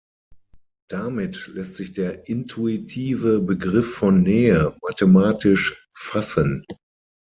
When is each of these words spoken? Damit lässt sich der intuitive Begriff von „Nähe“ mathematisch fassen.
Damit 0.89 1.45
lässt 1.45 1.75
sich 1.75 1.93
der 1.93 2.27
intuitive 2.27 3.39
Begriff 3.39 3.93
von 3.97 4.23
„Nähe“ 4.23 4.75
mathematisch 4.81 5.87
fassen. 5.95 6.65